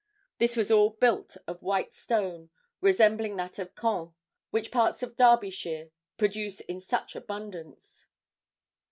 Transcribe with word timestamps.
This 0.39 0.55
was 0.55 0.71
all 0.71 0.89
built 0.89 1.37
of 1.45 1.61
white 1.61 1.93
stone, 1.93 2.49
resembling 2.79 3.35
that 3.35 3.59
of 3.59 3.75
Caen, 3.75 4.15
which 4.49 4.71
parts 4.71 5.03
of 5.03 5.15
Derbyshire 5.15 5.91
produce 6.17 6.59
in 6.59 6.81
such 6.81 7.15
abundance. 7.15 8.07